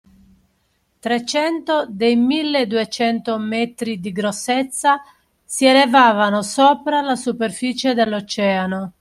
Trecento 0.99 1.85
dei 1.87 2.15
milleduecento 2.15 3.37
metri 3.37 3.99
di 3.99 4.11
grossezza, 4.11 4.99
si 5.45 5.65
elevavano 5.65 6.41
sopra 6.41 7.01
la 7.03 7.15
superficie 7.15 7.93
dell’Oceano. 7.93 8.93